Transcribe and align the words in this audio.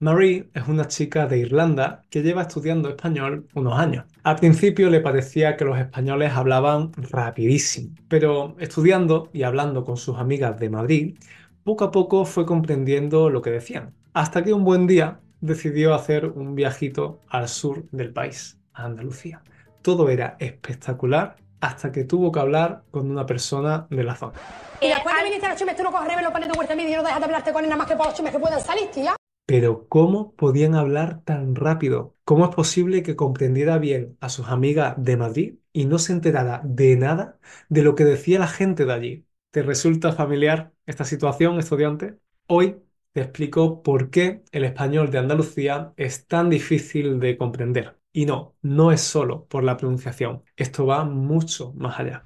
Marie 0.00 0.48
es 0.54 0.68
una 0.68 0.86
chica 0.86 1.26
de 1.26 1.38
Irlanda 1.38 2.04
que 2.08 2.22
lleva 2.22 2.42
estudiando 2.42 2.88
español 2.88 3.48
unos 3.54 3.76
años. 3.76 4.04
Al 4.22 4.36
principio 4.36 4.90
le 4.90 5.00
parecía 5.00 5.56
que 5.56 5.64
los 5.64 5.76
españoles 5.76 6.30
hablaban 6.34 6.92
rapidísimo, 7.10 7.96
pero 8.06 8.54
estudiando 8.60 9.28
y 9.32 9.42
hablando 9.42 9.84
con 9.84 9.96
sus 9.96 10.16
amigas 10.16 10.56
de 10.60 10.70
Madrid, 10.70 11.18
poco 11.64 11.82
a 11.82 11.90
poco 11.90 12.24
fue 12.24 12.46
comprendiendo 12.46 13.28
lo 13.28 13.42
que 13.42 13.50
decían, 13.50 13.92
hasta 14.12 14.44
que 14.44 14.52
un 14.52 14.62
buen 14.62 14.86
día 14.86 15.18
decidió 15.40 15.94
hacer 15.94 16.26
un 16.26 16.54
viajito 16.54 17.20
al 17.28 17.48
sur 17.48 17.82
del 17.90 18.12
país, 18.12 18.56
a 18.74 18.84
Andalucía. 18.84 19.42
Todo 19.82 20.10
era 20.10 20.36
espectacular 20.38 21.34
hasta 21.60 21.90
que 21.90 22.04
tuvo 22.04 22.30
que 22.30 22.38
hablar 22.38 22.82
con 22.92 23.10
una 23.10 23.26
persona 23.26 23.88
de 23.90 24.04
la 24.04 24.14
zona. 24.14 24.34
Y 24.80 24.86
después 24.86 25.12
que 25.12 25.24
viniste 25.24 25.46
a 25.46 25.50
los 25.50 25.76
tú 25.76 25.82
no 25.82 25.90
coges 25.90 26.06
revelo, 26.06 26.30
pones 26.30 26.48
tu 26.48 26.54
vuelta 26.54 26.74
y 26.74 26.94
no 26.94 27.02
dejas 27.02 27.18
de 27.18 27.24
hablarte 27.24 27.52
con 27.52 27.64
él 27.64 27.68
nada 27.68 27.78
más 27.78 27.88
que 27.88 27.96
por 27.96 28.06
los 28.06 28.14
chimes 28.14 28.30
que 28.30 28.38
puedan 28.38 28.60
salir, 28.60 28.86
tía. 28.92 29.17
Pero 29.48 29.88
¿cómo 29.88 30.34
podían 30.36 30.74
hablar 30.74 31.22
tan 31.24 31.54
rápido? 31.54 32.14
¿Cómo 32.26 32.44
es 32.44 32.54
posible 32.54 33.02
que 33.02 33.16
comprendiera 33.16 33.78
bien 33.78 34.18
a 34.20 34.28
sus 34.28 34.48
amigas 34.48 34.94
de 34.98 35.16
Madrid 35.16 35.54
y 35.72 35.86
no 35.86 35.98
se 35.98 36.12
enterara 36.12 36.60
de 36.64 36.96
nada 36.96 37.38
de 37.70 37.80
lo 37.82 37.94
que 37.94 38.04
decía 38.04 38.38
la 38.38 38.46
gente 38.46 38.84
de 38.84 38.92
allí? 38.92 39.26
¿Te 39.50 39.62
resulta 39.62 40.12
familiar 40.12 40.74
esta 40.84 41.04
situación, 41.04 41.58
estudiante? 41.58 42.18
Hoy 42.46 42.76
te 43.12 43.22
explico 43.22 43.82
por 43.82 44.10
qué 44.10 44.42
el 44.52 44.64
español 44.64 45.10
de 45.10 45.16
Andalucía 45.16 45.94
es 45.96 46.26
tan 46.26 46.50
difícil 46.50 47.18
de 47.18 47.38
comprender. 47.38 47.98
Y 48.12 48.26
no, 48.26 48.54
no 48.60 48.92
es 48.92 49.00
solo 49.00 49.46
por 49.46 49.64
la 49.64 49.78
pronunciación, 49.78 50.42
esto 50.56 50.84
va 50.84 51.06
mucho 51.06 51.72
más 51.72 51.98
allá. 51.98 52.22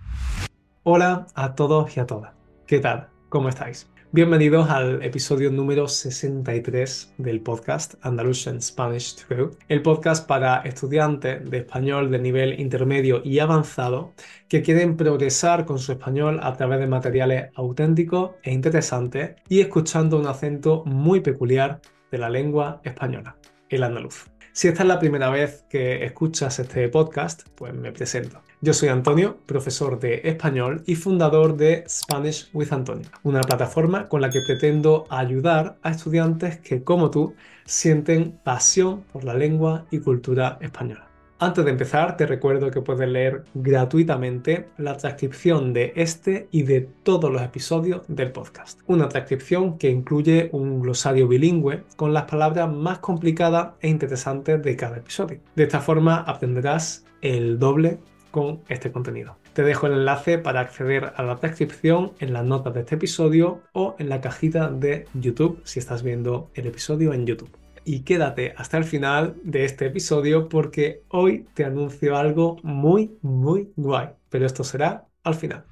Hola 0.82 1.28
a 1.36 1.54
todos 1.54 1.96
y 1.96 2.00
a 2.00 2.06
todas. 2.06 2.34
¿Qué 2.66 2.80
tal? 2.80 3.10
¿Cómo 3.28 3.48
estáis? 3.48 3.88
Bienvenidos 4.14 4.68
al 4.68 5.02
episodio 5.02 5.50
número 5.50 5.88
63 5.88 7.14
del 7.16 7.40
podcast 7.40 7.94
Andalusian 8.02 8.60
Spanish 8.60 9.26
Go, 9.26 9.52
el 9.68 9.80
podcast 9.80 10.28
para 10.28 10.58
estudiantes 10.64 11.48
de 11.48 11.56
español 11.56 12.10
de 12.10 12.18
nivel 12.18 12.60
intermedio 12.60 13.22
y 13.24 13.38
avanzado 13.38 14.12
que 14.50 14.60
quieren 14.60 14.98
progresar 14.98 15.64
con 15.64 15.78
su 15.78 15.92
español 15.92 16.40
a 16.42 16.52
través 16.52 16.80
de 16.80 16.88
materiales 16.88 17.50
auténticos 17.54 18.32
e 18.42 18.52
interesantes 18.52 19.36
y 19.48 19.62
escuchando 19.62 20.18
un 20.18 20.26
acento 20.26 20.84
muy 20.84 21.20
peculiar 21.20 21.80
de 22.10 22.18
la 22.18 22.28
lengua 22.28 22.82
española, 22.84 23.38
el 23.70 23.82
andaluz. 23.82 24.31
Si 24.54 24.68
esta 24.68 24.82
es 24.82 24.88
la 24.88 24.98
primera 24.98 25.30
vez 25.30 25.64
que 25.70 26.04
escuchas 26.04 26.58
este 26.58 26.86
podcast, 26.90 27.48
pues 27.54 27.72
me 27.72 27.90
presento. 27.90 28.42
Yo 28.60 28.74
soy 28.74 28.90
Antonio, 28.90 29.38
profesor 29.46 29.98
de 29.98 30.20
español 30.24 30.82
y 30.86 30.94
fundador 30.94 31.56
de 31.56 31.84
Spanish 31.88 32.50
with 32.52 32.70
Antonio, 32.70 33.08
una 33.22 33.40
plataforma 33.40 34.08
con 34.08 34.20
la 34.20 34.28
que 34.28 34.42
pretendo 34.42 35.06
ayudar 35.08 35.78
a 35.82 35.90
estudiantes 35.90 36.58
que, 36.58 36.84
como 36.84 37.10
tú, 37.10 37.34
sienten 37.64 38.38
pasión 38.44 39.04
por 39.10 39.24
la 39.24 39.32
lengua 39.32 39.86
y 39.90 40.00
cultura 40.00 40.58
española. 40.60 41.11
Antes 41.42 41.64
de 41.64 41.72
empezar, 41.72 42.16
te 42.16 42.24
recuerdo 42.24 42.70
que 42.70 42.82
puedes 42.82 43.08
leer 43.08 43.42
gratuitamente 43.52 44.68
la 44.78 44.96
transcripción 44.96 45.72
de 45.72 45.92
este 45.96 46.46
y 46.52 46.62
de 46.62 46.82
todos 47.02 47.32
los 47.32 47.42
episodios 47.42 48.02
del 48.06 48.30
podcast. 48.30 48.78
Una 48.86 49.08
transcripción 49.08 49.76
que 49.76 49.90
incluye 49.90 50.50
un 50.52 50.80
glosario 50.80 51.26
bilingüe 51.26 51.82
con 51.96 52.14
las 52.14 52.26
palabras 52.26 52.72
más 52.72 53.00
complicadas 53.00 53.70
e 53.80 53.88
interesantes 53.88 54.62
de 54.62 54.76
cada 54.76 54.98
episodio. 54.98 55.40
De 55.56 55.64
esta 55.64 55.80
forma 55.80 56.18
aprenderás 56.18 57.06
el 57.22 57.58
doble 57.58 57.98
con 58.30 58.60
este 58.68 58.92
contenido. 58.92 59.36
Te 59.52 59.64
dejo 59.64 59.88
el 59.88 59.94
enlace 59.94 60.38
para 60.38 60.60
acceder 60.60 61.12
a 61.16 61.24
la 61.24 61.34
transcripción 61.34 62.12
en 62.20 62.34
las 62.34 62.44
notas 62.44 62.72
de 62.72 62.80
este 62.82 62.94
episodio 62.94 63.62
o 63.72 63.96
en 63.98 64.10
la 64.10 64.20
cajita 64.20 64.70
de 64.70 65.06
YouTube 65.12 65.60
si 65.64 65.80
estás 65.80 66.04
viendo 66.04 66.52
el 66.54 66.68
episodio 66.68 67.12
en 67.12 67.26
YouTube 67.26 67.61
y 67.84 68.02
quédate 68.02 68.54
hasta 68.56 68.78
el 68.78 68.84
final 68.84 69.36
de 69.42 69.64
este 69.64 69.86
episodio 69.86 70.48
porque 70.48 71.04
hoy 71.08 71.46
te 71.54 71.64
anuncio 71.64 72.16
algo 72.16 72.56
muy, 72.62 73.18
muy 73.22 73.72
guay, 73.76 74.10
pero 74.28 74.46
esto 74.46 74.64
será 74.64 75.06
al 75.22 75.34
final. 75.34 75.64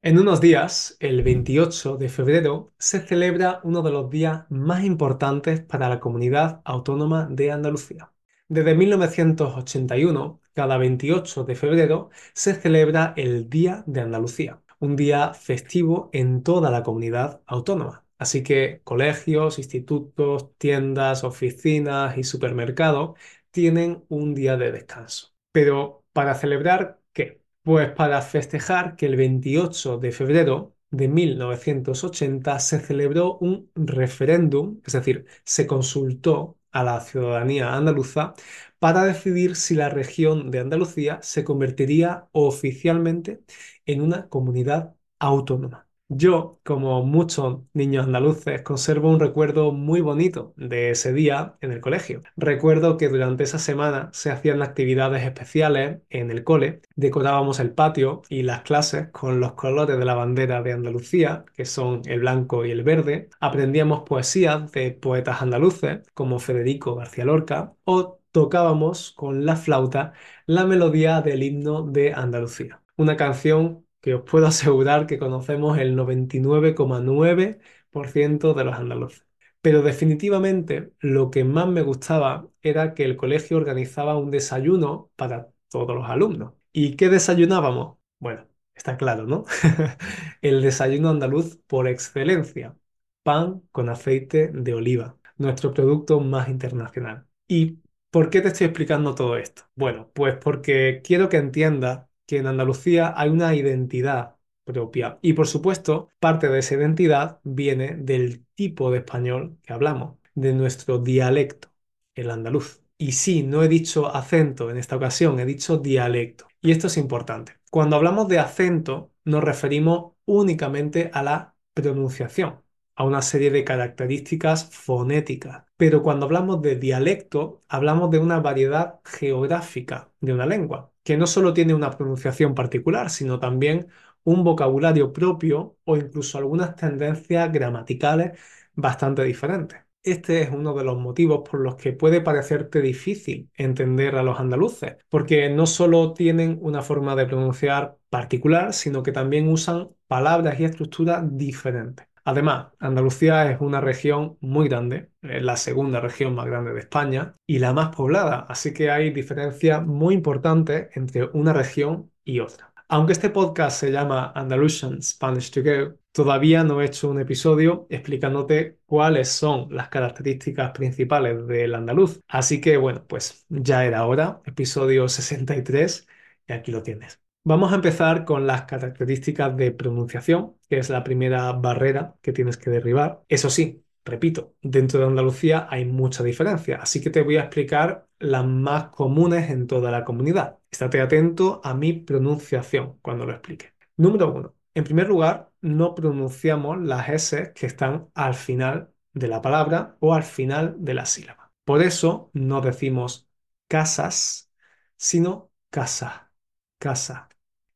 En 0.00 0.18
unos 0.18 0.40
días, 0.40 0.96
el 1.00 1.22
28 1.22 1.96
de 1.96 2.08
febrero, 2.08 2.72
se 2.78 3.00
celebra 3.00 3.60
uno 3.64 3.82
de 3.82 3.90
los 3.90 4.08
días 4.08 4.44
más 4.48 4.84
importantes 4.84 5.60
para 5.60 5.88
la 5.88 6.00
comunidad 6.00 6.60
autónoma 6.64 7.26
de 7.30 7.50
Andalucía. 7.50 8.12
Desde 8.48 8.74
1981, 8.74 10.40
cada 10.54 10.78
28 10.78 11.44
de 11.44 11.54
febrero, 11.56 12.10
se 12.32 12.54
celebra 12.54 13.12
el 13.16 13.50
Día 13.50 13.82
de 13.86 14.00
Andalucía, 14.00 14.62
un 14.78 14.96
día 14.96 15.34
festivo 15.34 16.10
en 16.12 16.42
toda 16.42 16.70
la 16.70 16.82
comunidad 16.82 17.42
autónoma. 17.46 18.07
Así 18.18 18.42
que 18.42 18.80
colegios, 18.84 19.58
institutos, 19.58 20.56
tiendas, 20.58 21.24
oficinas 21.24 22.16
y 22.18 22.24
supermercados 22.24 23.18
tienen 23.50 24.04
un 24.08 24.34
día 24.34 24.56
de 24.56 24.72
descanso. 24.72 25.34
Pero 25.52 26.04
¿para 26.12 26.34
celebrar 26.34 27.00
qué? 27.12 27.40
Pues 27.62 27.90
para 27.92 28.22
festejar 28.22 28.96
que 28.96 29.06
el 29.06 29.16
28 29.16 29.98
de 29.98 30.12
febrero 30.12 30.74
de 30.90 31.08
1980 31.08 32.58
se 32.58 32.80
celebró 32.80 33.36
un 33.38 33.70
referéndum, 33.74 34.80
es 34.86 34.92
decir, 34.94 35.26
se 35.44 35.66
consultó 35.66 36.58
a 36.70 36.82
la 36.84 37.00
ciudadanía 37.00 37.74
andaluza 37.74 38.34
para 38.78 39.04
decidir 39.04 39.56
si 39.56 39.74
la 39.74 39.88
región 39.88 40.50
de 40.50 40.60
Andalucía 40.60 41.18
se 41.22 41.44
convertiría 41.44 42.28
oficialmente 42.32 43.42
en 43.86 44.02
una 44.02 44.28
comunidad 44.28 44.94
autónoma. 45.18 45.87
Yo, 46.10 46.58
como 46.64 47.04
muchos 47.04 47.60
niños 47.74 48.06
andaluces, 48.06 48.62
conservo 48.62 49.10
un 49.10 49.20
recuerdo 49.20 49.72
muy 49.72 50.00
bonito 50.00 50.54
de 50.56 50.90
ese 50.90 51.12
día 51.12 51.56
en 51.60 51.70
el 51.70 51.82
colegio. 51.82 52.22
Recuerdo 52.36 52.96
que 52.96 53.08
durante 53.10 53.44
esa 53.44 53.58
semana 53.58 54.08
se 54.14 54.30
hacían 54.30 54.62
actividades 54.62 55.22
especiales 55.24 56.00
en 56.08 56.30
el 56.30 56.44
cole, 56.44 56.80
decorábamos 56.96 57.60
el 57.60 57.74
patio 57.74 58.22
y 58.30 58.42
las 58.42 58.62
clases 58.62 59.08
con 59.10 59.38
los 59.38 59.52
colores 59.52 59.98
de 59.98 60.04
la 60.06 60.14
bandera 60.14 60.62
de 60.62 60.72
Andalucía, 60.72 61.44
que 61.54 61.66
son 61.66 62.00
el 62.06 62.20
blanco 62.20 62.64
y 62.64 62.70
el 62.70 62.84
verde. 62.84 63.28
Aprendíamos 63.38 64.02
poesías 64.08 64.72
de 64.72 64.92
poetas 64.92 65.42
andaluces 65.42 66.00
como 66.14 66.38
Federico 66.38 66.94
García 66.94 67.26
Lorca 67.26 67.74
o 67.84 68.18
tocábamos 68.32 69.12
con 69.12 69.44
la 69.44 69.56
flauta 69.56 70.14
la 70.46 70.64
melodía 70.64 71.20
del 71.20 71.42
himno 71.42 71.82
de 71.82 72.14
Andalucía. 72.14 72.82
Una 72.96 73.16
canción 73.16 73.84
que 74.00 74.14
os 74.14 74.22
puedo 74.22 74.46
asegurar 74.46 75.06
que 75.06 75.18
conocemos 75.18 75.78
el 75.78 75.96
99,9% 75.96 78.54
de 78.54 78.64
los 78.64 78.74
andaluces. 78.76 79.26
Pero 79.60 79.82
definitivamente 79.82 80.92
lo 81.00 81.30
que 81.30 81.44
más 81.44 81.66
me 81.68 81.82
gustaba 81.82 82.48
era 82.62 82.94
que 82.94 83.04
el 83.04 83.16
colegio 83.16 83.56
organizaba 83.56 84.16
un 84.16 84.30
desayuno 84.30 85.10
para 85.16 85.48
todos 85.68 85.94
los 85.96 86.08
alumnos. 86.08 86.54
¿Y 86.72 86.96
qué 86.96 87.08
desayunábamos? 87.08 87.98
Bueno, 88.18 88.46
está 88.74 88.96
claro, 88.96 89.26
¿no? 89.26 89.44
el 90.42 90.62
desayuno 90.62 91.10
andaluz 91.10 91.56
por 91.66 91.88
excelencia. 91.88 92.76
Pan 93.22 93.62
con 93.72 93.88
aceite 93.88 94.48
de 94.48 94.74
oliva, 94.74 95.18
nuestro 95.36 95.72
producto 95.74 96.20
más 96.20 96.48
internacional. 96.48 97.26
¿Y 97.46 97.78
por 98.10 98.30
qué 98.30 98.40
te 98.40 98.48
estoy 98.48 98.66
explicando 98.66 99.14
todo 99.14 99.36
esto? 99.36 99.62
Bueno, 99.74 100.10
pues 100.14 100.36
porque 100.36 101.02
quiero 101.04 101.28
que 101.28 101.36
entiendas 101.36 102.06
que 102.28 102.38
en 102.38 102.46
Andalucía 102.46 103.14
hay 103.16 103.30
una 103.30 103.54
identidad 103.56 104.36
propia. 104.64 105.18
Y 105.22 105.32
por 105.32 105.48
supuesto, 105.48 106.10
parte 106.20 106.48
de 106.48 106.58
esa 106.60 106.74
identidad 106.74 107.40
viene 107.42 107.96
del 107.96 108.44
tipo 108.54 108.90
de 108.90 108.98
español 108.98 109.58
que 109.62 109.72
hablamos, 109.72 110.18
de 110.34 110.52
nuestro 110.52 110.98
dialecto, 110.98 111.68
el 112.14 112.30
andaluz. 112.30 112.82
Y 112.98 113.12
sí, 113.12 113.42
no 113.44 113.62
he 113.62 113.68
dicho 113.68 114.14
acento 114.14 114.70
en 114.70 114.76
esta 114.76 114.96
ocasión, 114.96 115.40
he 115.40 115.46
dicho 115.46 115.78
dialecto. 115.78 116.46
Y 116.60 116.70
esto 116.72 116.88
es 116.88 116.98
importante. 116.98 117.54
Cuando 117.70 117.96
hablamos 117.96 118.28
de 118.28 118.38
acento, 118.40 119.10
nos 119.24 119.42
referimos 119.42 120.12
únicamente 120.26 121.10
a 121.14 121.22
la 121.22 121.54
pronunciación, 121.72 122.60
a 122.94 123.04
una 123.04 123.22
serie 123.22 123.50
de 123.50 123.64
características 123.64 124.66
fonéticas. 124.66 125.64
Pero 125.78 126.02
cuando 126.02 126.26
hablamos 126.26 126.60
de 126.60 126.76
dialecto, 126.76 127.62
hablamos 127.68 128.10
de 128.10 128.18
una 128.18 128.40
variedad 128.40 129.00
geográfica 129.04 130.10
de 130.20 130.34
una 130.34 130.44
lengua 130.46 130.92
que 131.08 131.16
no 131.16 131.26
solo 131.26 131.54
tiene 131.54 131.72
una 131.74 131.90
pronunciación 131.90 132.54
particular, 132.54 133.08
sino 133.08 133.40
también 133.40 133.88
un 134.24 134.44
vocabulario 134.44 135.10
propio 135.14 135.78
o 135.84 135.96
incluso 135.96 136.36
algunas 136.36 136.76
tendencias 136.76 137.50
gramaticales 137.50 138.38
bastante 138.74 139.24
diferentes. 139.24 139.80
Este 140.02 140.42
es 140.42 140.50
uno 140.50 140.74
de 140.74 140.84
los 140.84 140.98
motivos 140.98 141.48
por 141.48 141.60
los 141.60 141.76
que 141.76 141.94
puede 141.94 142.20
parecerte 142.20 142.82
difícil 142.82 143.50
entender 143.56 144.16
a 144.16 144.22
los 144.22 144.38
andaluces, 144.38 144.96
porque 145.08 145.48
no 145.48 145.66
solo 145.66 146.12
tienen 146.12 146.58
una 146.60 146.82
forma 146.82 147.16
de 147.16 147.24
pronunciar 147.26 147.96
particular, 148.10 148.74
sino 148.74 149.02
que 149.02 149.12
también 149.12 149.48
usan 149.48 149.88
palabras 150.08 150.60
y 150.60 150.64
estructuras 150.64 151.24
diferentes. 151.38 152.06
Además, 152.24 152.68
Andalucía 152.78 153.50
es 153.50 153.60
una 153.60 153.80
región 153.80 154.36
muy 154.40 154.68
grande, 154.68 155.10
es 155.22 155.42
la 155.42 155.56
segunda 155.56 156.00
región 156.00 156.34
más 156.34 156.46
grande 156.46 156.72
de 156.72 156.80
España 156.80 157.34
y 157.46 157.58
la 157.58 157.72
más 157.72 157.94
poblada, 157.94 158.46
así 158.48 158.72
que 158.72 158.90
hay 158.90 159.10
diferencias 159.10 159.84
muy 159.86 160.14
importantes 160.14 160.88
entre 160.96 161.24
una 161.32 161.52
región 161.52 162.10
y 162.24 162.40
otra. 162.40 162.72
Aunque 162.90 163.12
este 163.12 163.28
podcast 163.30 163.78
se 163.80 163.92
llama 163.92 164.32
Andalusian 164.34 165.02
Spanish 165.02 165.50
to 165.50 165.62
Go, 165.62 165.98
todavía 166.12 166.64
no 166.64 166.80
he 166.80 166.86
hecho 166.86 167.10
un 167.10 167.20
episodio 167.20 167.86
explicándote 167.90 168.78
cuáles 168.86 169.28
son 169.28 169.68
las 169.70 169.88
características 169.88 170.70
principales 170.72 171.46
del 171.46 171.74
andaluz. 171.74 172.20
Así 172.28 172.60
que 172.62 172.78
bueno, 172.78 173.04
pues 173.06 173.44
ya 173.50 173.84
era 173.84 174.06
hora, 174.06 174.40
episodio 174.46 175.06
63, 175.08 176.06
y 176.48 176.52
aquí 176.54 176.72
lo 176.72 176.82
tienes. 176.82 177.20
Vamos 177.50 177.72
a 177.72 177.76
empezar 177.76 178.26
con 178.26 178.46
las 178.46 178.64
características 178.64 179.56
de 179.56 179.72
pronunciación, 179.72 180.58
que 180.68 180.76
es 180.78 180.90
la 180.90 181.02
primera 181.02 181.50
barrera 181.52 182.14
que 182.20 182.34
tienes 182.34 182.58
que 182.58 182.68
derribar. 182.68 183.22
Eso 183.26 183.48
sí, 183.48 183.82
repito, 184.04 184.54
dentro 184.60 185.00
de 185.00 185.06
Andalucía 185.06 185.66
hay 185.70 185.86
mucha 185.86 186.22
diferencia, 186.22 186.76
así 186.76 187.00
que 187.00 187.08
te 187.08 187.22
voy 187.22 187.38
a 187.38 187.44
explicar 187.44 188.06
las 188.18 188.44
más 188.44 188.88
comunes 188.90 189.48
en 189.48 189.66
toda 189.66 189.90
la 189.90 190.04
comunidad. 190.04 190.58
Estate 190.70 191.00
atento 191.00 191.62
a 191.64 191.72
mi 191.72 191.94
pronunciación 191.94 192.98
cuando 193.00 193.24
lo 193.24 193.32
explique. 193.32 193.72
Número 193.96 194.30
uno. 194.30 194.54
En 194.74 194.84
primer 194.84 195.08
lugar, 195.08 195.50
no 195.62 195.94
pronunciamos 195.94 196.78
las 196.82 197.08
S 197.08 197.54
que 197.54 197.64
están 197.64 198.10
al 198.12 198.34
final 198.34 198.92
de 199.14 199.28
la 199.28 199.40
palabra 199.40 199.96
o 200.00 200.12
al 200.12 200.22
final 200.22 200.76
de 200.80 200.92
la 200.92 201.06
sílaba. 201.06 201.50
Por 201.64 201.82
eso 201.82 202.30
no 202.34 202.60
decimos 202.60 203.30
casas, 203.68 204.50
sino 204.98 205.50
casa, 205.70 206.30
casa. 206.78 207.28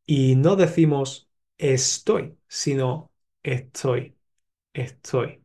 Y 0.06 0.36
no 0.36 0.56
decimos 0.56 1.30
estoy, 1.58 2.38
sino 2.48 3.12
estoy, 3.42 4.16
estoy. 4.72 5.44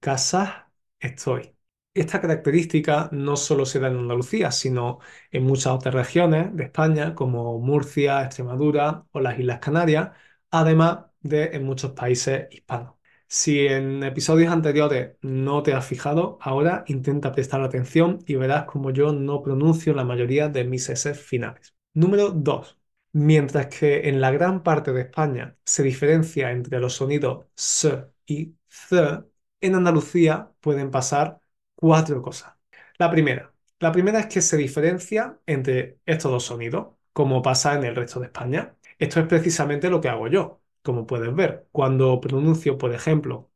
Casa, 0.00 0.72
estoy. 1.00 1.56
Esta 1.94 2.20
característica 2.20 3.08
no 3.12 3.36
solo 3.36 3.66
se 3.66 3.80
da 3.80 3.88
en 3.88 3.98
Andalucía, 3.98 4.52
sino 4.52 5.00
en 5.32 5.44
muchas 5.44 5.68
otras 5.74 5.94
regiones 5.94 6.54
de 6.56 6.64
España, 6.64 7.14
como 7.14 7.58
Murcia, 7.60 8.24
Extremadura 8.24 9.06
o 9.12 9.20
las 9.20 9.38
Islas 9.38 9.60
Canarias, 9.60 10.10
además 10.50 11.06
de 11.22 11.44
en 11.56 11.64
muchos 11.64 11.92
países 11.92 12.48
hispanos. 12.52 12.94
Si 13.28 13.66
en 13.66 14.02
episodios 14.04 14.52
anteriores 14.52 15.16
no 15.22 15.62
te 15.62 15.74
has 15.74 15.86
fijado, 15.86 16.38
ahora 16.42 16.84
intenta 16.88 17.32
prestar 17.32 17.62
atención 17.62 18.20
y 18.26 18.36
verás 18.36 18.64
como 18.66 18.90
yo 18.90 19.12
no 19.12 19.42
pronuncio 19.42 19.94
la 19.94 20.04
mayoría 20.04 20.48
de 20.48 20.64
mis 20.64 20.88
S 20.90 21.14
finales. 21.14 21.74
Número 21.94 22.30
2. 22.30 22.78
Mientras 23.14 23.68
que 23.68 24.08
en 24.08 24.20
la 24.20 24.32
gran 24.32 24.62
parte 24.64 24.92
de 24.92 25.02
España 25.02 25.56
se 25.64 25.82
diferencia 25.84 26.50
entre 26.52 26.80
los 26.80 26.94
sonidos 26.94 27.46
S 27.56 28.06
y 28.26 28.56
Z, 28.68 29.26
en 29.60 29.74
Andalucía 29.76 30.52
pueden 30.60 30.90
pasar 30.90 31.40
cuatro 31.76 32.20
cosas. 32.22 32.54
La 32.98 33.10
primera, 33.10 33.54
la 33.78 33.92
primera 33.92 34.20
es 34.20 34.26
que 34.26 34.40
se 34.42 34.56
diferencia 34.56 35.38
entre 35.46 36.00
estos 36.06 36.30
dos 36.32 36.44
sonidos, 36.44 36.96
como 37.12 37.40
pasa 37.42 37.74
en 37.74 37.84
el 37.84 37.94
resto 37.96 38.18
de 38.20 38.26
España. 38.26 38.76
Esto 38.98 39.20
es 39.20 39.26
precisamente 39.28 39.90
lo 39.90 40.00
que 40.00 40.08
hago 40.08 40.26
yo, 40.28 40.60
como 40.82 41.06
puedes 41.06 41.34
ver. 41.34 41.68
Cuando 41.72 42.20
pronuncio, 42.20 42.78
por 42.78 42.92
ejemplo, 42.94 43.50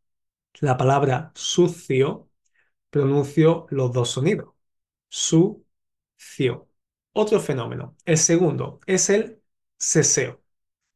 la 0.60 0.76
palabra 0.76 1.32
sucio, 1.34 2.30
pronuncio 2.90 3.66
los 3.70 3.92
dos 3.92 4.10
sonidos. 4.10 4.54
Sucio. 5.08 5.64
Otro 7.12 7.40
fenómeno, 7.40 7.96
el 8.04 8.18
segundo, 8.18 8.80
es 8.86 9.10
el 9.10 9.37
seseo. 9.78 10.42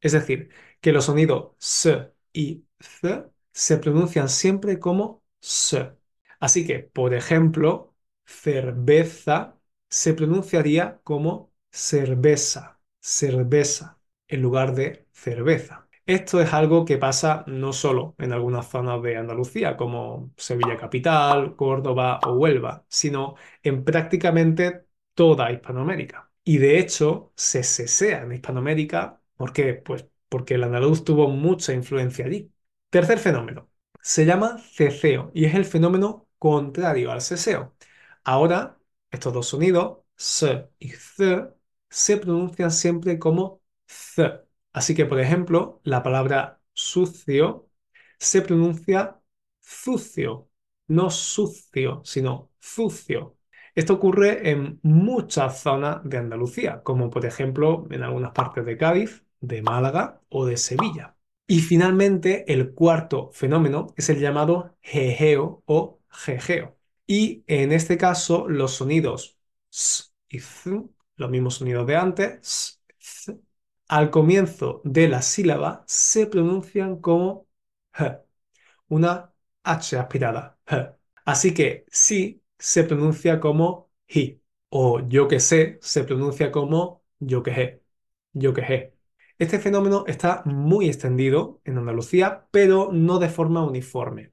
Es 0.01 0.13
decir, 0.13 0.51
que 0.81 0.93
los 0.93 1.07
sonidos 1.07 1.53
s 1.61 2.13
y 2.33 2.67
z 2.81 3.31
se 3.53 3.79
pronuncian 3.79 4.29
siempre 4.29 4.79
como 4.81 5.23
s. 5.43 5.93
Así 6.41 6.67
que, 6.67 6.81
por 6.81 7.15
ejemplo, 7.15 7.95
cerveza 8.27 9.59
se 9.89 10.15
pronunciaría 10.15 11.01
como 11.05 11.53
cerveza, 11.71 12.81
cerveza, 13.01 14.01
en 14.29 14.43
lugar 14.43 14.75
de 14.75 15.07
cerveza. 15.13 15.89
Esto 16.05 16.41
es 16.41 16.53
algo 16.53 16.85
que 16.85 16.99
pasa 16.99 17.45
no 17.47 17.73
solo 17.73 18.15
en 18.19 18.33
algunas 18.33 18.69
zonas 18.69 19.01
de 19.03 19.17
Andalucía, 19.17 19.77
como 19.77 20.33
Sevilla 20.37 20.77
Capital, 20.77 21.55
Córdoba 21.57 22.19
o 22.27 22.33
Huelva, 22.35 22.85
sino 22.89 23.37
en 23.63 23.85
prácticamente 23.85 24.85
toda 25.15 25.53
Hispanoamérica. 25.53 26.32
Y 26.45 26.59
de 26.59 26.79
hecho, 26.79 27.33
se 27.37 27.63
sesea 27.63 28.23
en 28.23 28.33
Hispanoamérica. 28.33 29.21
¿Por 29.37 29.53
qué? 29.53 29.75
Pues 29.75 30.07
porque 30.29 30.55
el 30.55 30.65
andaluz 30.65 31.05
tuvo 31.05 31.29
mucha 31.29 31.73
influencia 31.73 32.27
allí. 32.27 32.53
Tercer 32.91 33.19
fenómeno. 33.19 33.71
Se 34.01 34.25
llama 34.27 34.59
ceceo 34.59 35.31
y 35.35 35.45
es 35.45 35.55
el 35.55 35.65
fenómeno 35.65 36.29
contrario 36.39 37.13
al 37.13 37.21
seseo. 37.21 37.77
Ahora, 38.25 38.79
estos 39.11 39.33
dos 39.33 39.47
sonidos, 39.49 39.99
s 40.19 40.69
y 40.79 40.91
z, 40.91 41.55
se 41.89 42.17
pronuncian 42.17 42.71
siempre 42.73 43.19
como 43.19 43.63
z. 43.87 44.45
Así 44.73 44.95
que, 44.95 45.05
por 45.07 45.21
ejemplo, 45.21 45.81
la 45.85 46.03
palabra 46.03 46.61
sucio 46.73 47.69
se 48.19 48.43
pronuncia 48.43 49.21
sucio, 49.61 50.51
no 50.89 51.11
sucio, 51.11 52.03
sino 52.05 52.51
sucio. 52.61 53.37
Esto 53.75 53.95
ocurre 53.95 54.51
en 54.51 54.79
muchas 54.83 55.61
zonas 55.63 56.01
de 56.05 56.19
Andalucía, 56.19 56.83
como 56.83 57.11
por 57.11 57.25
ejemplo 57.27 57.87
en 57.91 58.03
algunas 58.03 58.33
partes 58.33 58.65
de 58.67 58.77
Cádiz, 58.77 59.25
de 59.41 59.63
Málaga 59.63 60.21
o 60.29 60.45
de 60.47 60.57
Sevilla. 60.57 61.17
Y 61.47 61.61
finalmente, 61.61 62.51
el 62.53 62.73
cuarto 62.75 63.31
fenómeno 63.33 63.89
es 63.97 64.09
el 64.11 64.21
llamado 64.21 64.77
jejeo 64.81 65.63
o 65.67 66.01
jejeo. 66.11 66.79
Y 67.07 67.45
en 67.47 67.73
este 67.73 67.97
caso, 67.99 68.49
los 68.49 68.73
sonidos 68.73 69.39
s 69.71 70.05
y 70.29 70.39
z, 70.41 70.85
los 71.17 71.31
mismos 71.31 71.55
sonidos 71.57 71.87
de 71.87 71.97
antes, 71.97 72.81
s, 72.99 73.39
al 73.89 74.11
comienzo 74.11 74.81
de 74.85 75.09
la 75.09 75.23
sílaba 75.23 75.85
se 75.87 76.27
pronuncian 76.27 77.01
como 77.01 77.47
h, 77.93 78.19
una 78.89 79.33
h 79.65 79.97
aspirada. 79.99 80.59
Así 81.25 81.55
que 81.55 81.85
sí 81.91 82.42
se 82.63 82.85
pronuncia 82.85 83.41
como 83.41 83.91
hi, 84.09 84.43
o 84.71 85.01
yo 85.09 85.29
que 85.29 85.41
sé 85.41 85.79
se 85.83 86.05
pronuncia 86.05 86.53
como 86.53 87.03
yo 87.19 87.43
que 87.43 87.51
he, 87.53 87.83
yo 88.33 88.55
que 88.55 88.63
he. 88.63 88.95
Este 89.39 89.59
fenómeno 89.59 90.05
está 90.07 90.43
muy 90.47 90.89
extendido 90.89 91.61
en 91.65 91.79
Andalucía, 91.79 92.47
pero 92.53 92.91
no 92.93 93.19
de 93.19 93.29
forma 93.29 93.65
uniforme. 93.65 94.33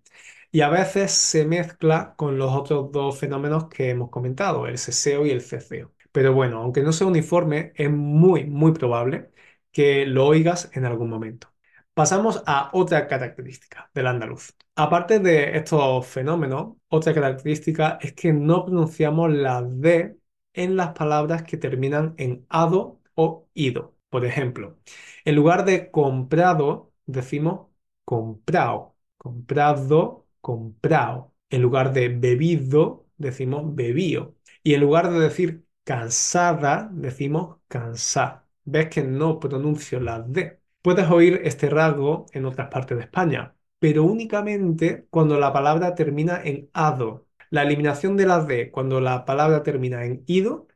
Y 0.51 0.61
a 0.61 0.69
veces 0.69 1.11
se 1.11 1.45
mezcla 1.45 2.15
con 2.17 2.37
los 2.37 2.53
otros 2.53 2.91
dos 2.91 3.19
fenómenos 3.19 3.67
que 3.69 3.89
hemos 3.91 4.09
comentado, 4.09 4.67
el 4.67 4.77
seseo 4.77 5.25
y 5.25 5.31
el 5.31 5.41
ceceo. 5.41 5.93
Pero 6.11 6.33
bueno, 6.33 6.59
aunque 6.61 6.81
no 6.83 6.91
sea 6.93 7.07
uniforme, 7.07 7.71
es 7.75 7.91
muy, 7.91 8.45
muy 8.45 8.71
probable 8.73 9.31
que 9.71 10.05
lo 10.07 10.25
oigas 10.27 10.71
en 10.73 10.85
algún 10.85 11.09
momento. 11.09 11.49
Pasamos 11.93 12.41
a 12.45 12.69
otra 12.73 13.07
característica 13.07 13.89
del 13.93 14.07
andaluz. 14.07 14.55
Aparte 14.75 15.19
de 15.19 15.57
estos 15.57 16.07
fenómenos, 16.07 16.77
otra 16.87 17.13
característica 17.13 17.97
es 18.01 18.13
que 18.13 18.31
no 18.31 18.63
pronunciamos 18.65 19.31
la 19.31 19.61
D 19.61 20.17
en 20.53 20.77
las 20.77 20.93
palabras 20.93 21.43
que 21.43 21.57
terminan 21.57 22.13
en 22.17 22.45
ado 22.49 23.01
o 23.15 23.47
ido. 23.53 23.95
Por 24.09 24.25
ejemplo, 24.25 24.79
en 25.25 25.35
lugar 25.35 25.65
de 25.65 25.91
comprado, 25.91 26.93
decimos 27.05 27.67
comprado, 28.05 28.95
comprado, 29.17 30.25
comprado. 30.41 31.33
En 31.49 31.61
lugar 31.61 31.91
de 31.93 32.09
bebido, 32.09 33.07
decimos 33.17 33.75
bebío. 33.75 34.35
Y 34.63 34.73
en 34.73 34.81
lugar 34.81 35.11
de 35.11 35.19
decir 35.19 35.65
cansada, 35.83 36.89
decimos 36.93 37.57
cansá. 37.67 38.47
Ves 38.63 38.87
que 38.89 39.03
no 39.03 39.39
pronuncio 39.39 39.99
la 39.99 40.19
D. 40.21 40.59
Puedes 40.81 41.09
oír 41.09 41.41
este 41.43 41.69
rasgo 41.69 42.25
en 42.33 42.45
otras 42.45 42.69
partes 42.69 42.97
de 42.97 43.03
España, 43.03 43.55
pero 43.79 44.03
únicamente 44.03 45.07
cuando 45.09 45.37
la 45.39 45.51
palabra 45.53 45.93
termina 45.95 46.41
en 46.43 46.69
ado. 46.73 47.27
La 47.49 47.63
eliminación 47.63 48.15
de 48.17 48.25
la 48.25 48.43
D 48.43 48.71
cuando 48.71 49.01
la 49.01 49.25
palabra 49.25 49.63
termina 49.63 50.05
en 50.05 50.23
ido 50.27 50.67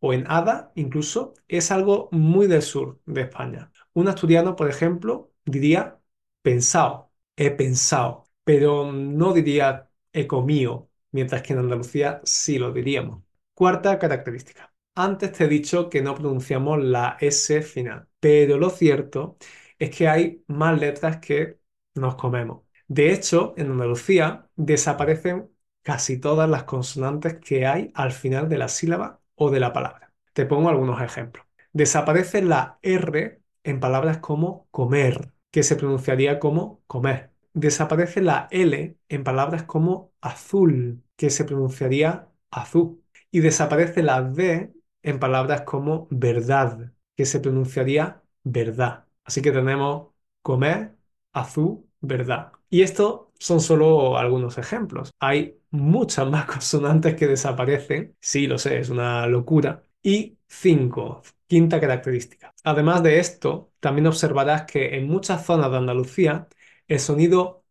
o 0.00 0.12
en 0.12 0.24
ada 0.28 0.72
incluso 0.74 1.34
es 1.48 1.70
algo 1.70 2.08
muy 2.12 2.46
del 2.48 2.62
sur 2.62 3.00
de 3.06 3.22
España. 3.22 3.70
Un 3.92 4.08
asturiano, 4.08 4.56
por 4.56 4.68
ejemplo, 4.68 5.30
diría 5.44 6.00
pensado, 6.42 7.12
he 7.36 7.50
pensado, 7.50 8.24
pero 8.44 8.90
no 8.92 9.32
diría 9.32 9.90
he 10.12 10.26
comido, 10.26 10.90
mientras 11.12 11.42
que 11.42 11.52
en 11.52 11.60
Andalucía 11.60 12.20
sí 12.24 12.58
lo 12.58 12.72
diríamos. 12.72 13.22
Cuarta 13.54 13.98
característica. 13.98 14.71
Antes 14.94 15.32
te 15.32 15.44
he 15.44 15.48
dicho 15.48 15.88
que 15.88 16.02
no 16.02 16.14
pronunciamos 16.14 16.82
la 16.82 17.16
S 17.20 17.62
final, 17.62 18.08
pero 18.20 18.58
lo 18.58 18.68
cierto 18.70 19.38
es 19.78 19.90
que 19.96 20.06
hay 20.08 20.44
más 20.48 20.78
letras 20.78 21.16
que 21.18 21.58
nos 21.94 22.14
comemos. 22.16 22.64
De 22.88 23.10
hecho, 23.12 23.54
en 23.56 23.70
Andalucía 23.70 24.48
desaparecen 24.54 25.50
casi 25.82 26.18
todas 26.20 26.48
las 26.50 26.64
consonantes 26.64 27.36
que 27.40 27.66
hay 27.66 27.90
al 27.94 28.12
final 28.12 28.48
de 28.50 28.58
la 28.58 28.68
sílaba 28.68 29.20
o 29.34 29.50
de 29.50 29.60
la 29.60 29.72
palabra. 29.72 30.12
Te 30.34 30.44
pongo 30.46 30.68
algunos 30.68 31.00
ejemplos. 31.00 31.46
Desaparece 31.72 32.42
la 32.42 32.78
R 32.82 33.40
en 33.64 33.80
palabras 33.80 34.18
como 34.18 34.68
comer, 34.70 35.32
que 35.50 35.62
se 35.62 35.76
pronunciaría 35.76 36.38
como 36.38 36.82
comer. 36.86 37.30
Desaparece 37.54 38.20
la 38.20 38.46
L 38.50 38.96
en 39.08 39.24
palabras 39.24 39.62
como 39.64 40.12
azul, 40.20 41.02
que 41.16 41.30
se 41.30 41.44
pronunciaría 41.44 42.28
azul. 42.50 43.02
Y 43.30 43.40
desaparece 43.40 44.02
la 44.02 44.20
D 44.22 44.72
en 45.02 45.18
palabras 45.18 45.62
como 45.62 46.08
verdad, 46.10 46.92
que 47.16 47.26
se 47.26 47.40
pronunciaría 47.40 48.22
verdad. 48.44 49.06
Así 49.24 49.42
que 49.42 49.52
tenemos 49.52 50.12
comer, 50.42 50.96
azul, 51.32 51.86
verdad. 52.00 52.52
Y 52.70 52.82
estos 52.82 53.22
son 53.38 53.60
solo 53.60 54.16
algunos 54.18 54.58
ejemplos. 54.58 55.10
Hay 55.20 55.58
muchas 55.70 56.28
más 56.30 56.46
consonantes 56.46 57.14
que 57.16 57.26
desaparecen. 57.26 58.16
Sí, 58.20 58.46
lo 58.46 58.58
sé, 58.58 58.78
es 58.78 58.88
una 58.90 59.26
locura. 59.26 59.84
Y 60.02 60.38
cinco, 60.48 61.22
quinta 61.46 61.80
característica. 61.80 62.52
Además 62.64 63.02
de 63.02 63.18
esto, 63.18 63.72
también 63.80 64.06
observarás 64.06 64.64
que 64.64 64.96
en 64.96 65.06
muchas 65.06 65.44
zonas 65.46 65.70
de 65.70 65.76
Andalucía 65.78 66.48
el 66.88 66.98
sonido 67.00 67.64